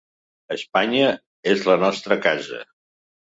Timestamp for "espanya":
0.55-1.11